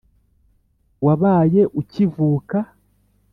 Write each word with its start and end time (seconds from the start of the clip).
Wabaye 1.05 1.61
ukivuka 1.81 2.57